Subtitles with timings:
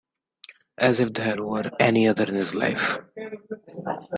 [0.79, 2.97] As if there were any other in his life!